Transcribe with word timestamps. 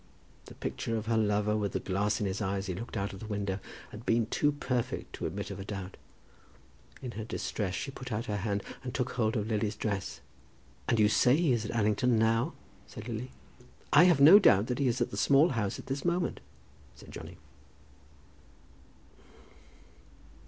The 0.45 0.55
picture 0.55 0.97
of 0.97 1.05
her 1.05 1.15
lover, 1.15 1.55
with 1.55 1.73
the 1.73 1.79
glass 1.79 2.19
in 2.19 2.25
his 2.25 2.41
eye 2.41 2.57
as 2.57 2.65
he 2.65 2.73
looked 2.73 2.97
out 2.97 3.13
of 3.13 3.19
the 3.19 3.27
window, 3.27 3.59
had 3.91 4.03
been 4.03 4.25
too 4.25 4.51
perfect 4.51 5.13
to 5.13 5.27
admit 5.27 5.51
of 5.51 5.59
a 5.59 5.63
doubt. 5.63 5.95
In 7.03 7.11
her 7.11 7.23
distress 7.23 7.75
she 7.75 7.91
put 7.91 8.11
out 8.11 8.25
her 8.25 8.37
hand 8.37 8.63
and 8.83 8.95
took 8.95 9.11
hold 9.11 9.37
of 9.37 9.45
Lily's 9.45 9.75
dress. 9.75 10.19
"And 10.87 10.97
you 10.99 11.07
say 11.07 11.35
he 11.35 11.51
is 11.51 11.65
at 11.65 11.75
Allington 11.75 12.17
now?" 12.17 12.55
said 12.87 13.07
Lily. 13.07 13.29
"I 13.93 14.05
have 14.05 14.19
no 14.19 14.39
doubt 14.39 14.75
he 14.75 14.87
is 14.87 15.01
at 15.01 15.11
the 15.11 15.17
Small 15.17 15.49
House 15.49 15.77
at 15.77 15.85
this 15.85 16.03
moment," 16.03 16.39
said 16.95 17.11
Johnny. 17.11 17.37